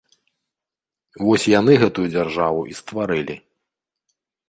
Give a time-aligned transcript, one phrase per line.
[1.27, 3.35] Вось яны гэтую дзяржаву і стварылі.